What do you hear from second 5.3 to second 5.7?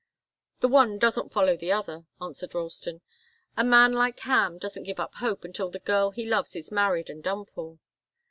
until